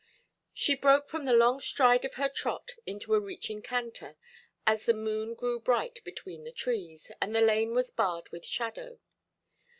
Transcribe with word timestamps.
She 0.55 0.73
broke 0.73 1.07
from 1.07 1.25
the 1.25 1.31
long 1.33 1.59
stride 1.61 2.05
of 2.05 2.15
her 2.15 2.27
trot 2.27 2.71
into 2.87 3.13
a 3.13 3.19
reaching 3.19 3.61
canter, 3.61 4.17
as 4.65 4.85
the 4.87 4.95
moon 4.95 5.35
grew 5.35 5.59
bright 5.59 6.03
between 6.03 6.43
the 6.43 6.51
trees, 6.51 7.11
and 7.21 7.35
the 7.35 7.39
lane 7.41 7.75
was 7.75 7.91
barred 7.91 8.27
with 8.29 8.43
shadow. 8.43 8.97